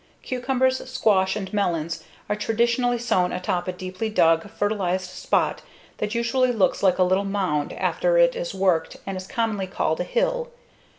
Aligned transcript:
Cucumbers, 0.23 0.79
squash, 0.89 1.35
and 1.35 1.53
melons 1.53 2.03
are 2.27 2.35
traditionally 2.35 2.97
sown 2.97 3.31
atop 3.31 3.67
a 3.67 3.71
deeply 3.71 4.09
dug, 4.09 4.49
fertilized 4.49 5.11
spot 5.11 5.61
that 5.99 6.15
usually 6.15 6.51
looks 6.51 6.81
like 6.81 6.97
a 6.97 7.03
little 7.03 7.23
mound 7.23 7.71
after 7.73 8.17
it 8.17 8.35
is 8.35 8.51
worked 8.55 8.97
and 9.05 9.15
is 9.15 9.27
commonly 9.27 9.67
called 9.67 9.99
a 9.99 10.03
hill. 10.03 10.49